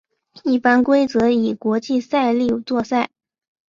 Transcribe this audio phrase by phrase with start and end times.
[0.43, 3.11] 一般规则以国际赛例作赛。